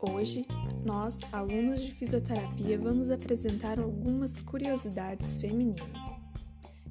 [0.00, 0.42] Hoje,
[0.86, 6.22] nós, alunos de fisioterapia, vamos apresentar algumas curiosidades femininas.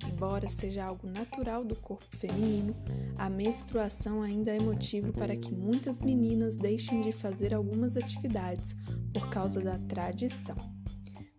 [0.08, 2.76] Embora seja algo natural do corpo feminino,
[3.18, 8.76] a menstruação ainda é motivo para que muitas meninas deixem de fazer algumas atividades
[9.12, 10.58] por causa da tradição.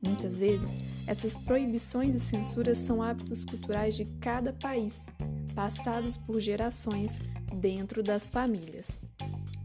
[0.05, 5.07] Muitas vezes, essas proibições e censuras são hábitos culturais de cada país,
[5.55, 7.21] passados por gerações
[7.55, 8.97] dentro das famílias.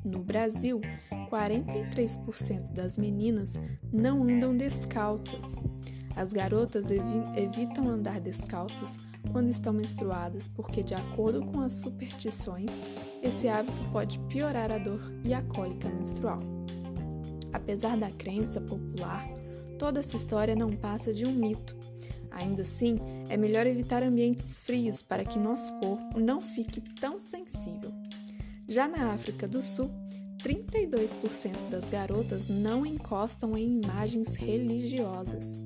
[0.06, 0.80] No Brasil,
[1.32, 3.56] 43% das meninas
[3.92, 5.56] não andam descalças.
[6.16, 8.98] As garotas evi evitam andar descalças
[9.32, 12.84] quando estão menstruadas porque, de acordo com as superstições,
[13.24, 16.38] esse hábito pode piorar a dor e a cólica menstrual.
[17.52, 19.28] Apesar da crença popular,
[19.80, 21.76] toda essa história não passa de um mito.
[22.30, 27.92] Ainda assim, é melhor evitar ambientes frios para que nosso corpo não fique tão sensível.
[28.68, 29.92] Já na África do Sul,
[30.44, 35.60] 32% das garotas não encostam em imagens religiosas.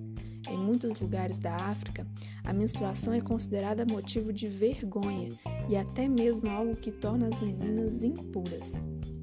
[0.49, 2.05] Em muitos lugares da África,
[2.43, 5.29] a menstruação é considerada motivo de vergonha
[5.69, 8.73] e até mesmo algo que torna as meninas impuras.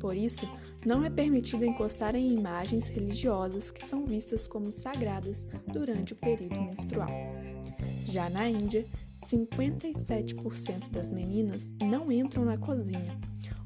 [0.01, 0.49] Por isso,
[0.85, 6.63] não é permitido encostar em imagens religiosas que são vistas como sagradas durante o período
[6.63, 7.11] menstrual.
[8.07, 13.19] Já na Índia, 57% das meninas não entram na cozinha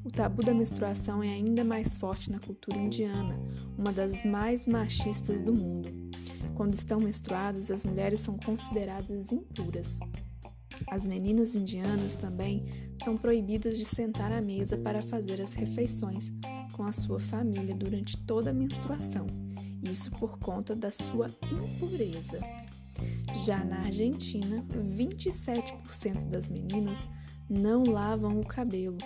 [0.04, 3.38] o tabu da menstruação é ainda mais forte na cultura indiana,
[3.76, 5.90] uma das mais machistas do mundo.
[6.54, 9.98] Quando estão menstruadas, as mulheres são consideradas impuras.
[10.88, 12.64] As meninas indianas também
[13.02, 16.32] são proibidas de sentar à mesa para fazer as refeições
[16.72, 19.26] com a sua família durante toda a menstruação,
[19.82, 22.40] isso por conta da sua impureza.
[23.46, 27.08] Já na Argentina, 27% das meninas
[27.48, 28.98] não lavam o cabelo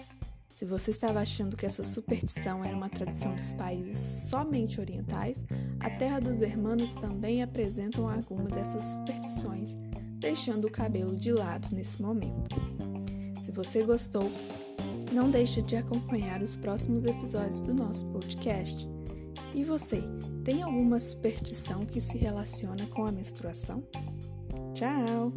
[0.55, 5.45] se você estava achando que essa superstição era uma tradição dos países somente orientais,
[5.81, 9.75] a Terra dos Hermanos também apresentam alguma dessas superstições,
[10.21, 12.55] deixando o cabelo de lado nesse momento.
[13.43, 14.31] Se você gostou,
[15.13, 18.89] não deixe de acompanhar os próximos episódios do nosso podcast.
[19.53, 20.03] E você,
[20.45, 23.83] tem alguma superstição que se relaciona com a menstruação?
[24.73, 25.33] Tchau!